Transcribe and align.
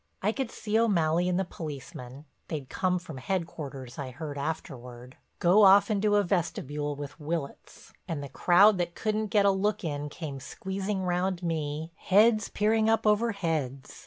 I 0.23 0.31
could 0.31 0.49
see 0.49 0.79
O'Malley 0.79 1.29
and 1.29 1.39
the 1.39 1.45
policeman 1.45 2.25
(they'd 2.47 2.69
come 2.69 2.97
from 2.97 3.17
headquarters 3.19 3.99
I 3.99 4.09
heard 4.09 4.35
afterward) 4.35 5.15
go 5.37 5.61
off 5.63 5.91
into 5.91 6.15
a 6.15 6.23
vestibule 6.23 6.95
with 6.95 7.19
Willitts 7.19 7.93
and 8.07 8.23
the 8.23 8.27
crowd 8.27 8.79
that 8.79 8.95
couldn't 8.95 9.27
get 9.27 9.45
a 9.45 9.51
look 9.51 9.83
in 9.83 10.09
came 10.09 10.39
squeezing 10.39 11.03
round 11.03 11.43
me, 11.43 11.91
heads 11.97 12.49
peering 12.49 12.89
up 12.89 13.05
over 13.05 13.31
heads. 13.33 13.99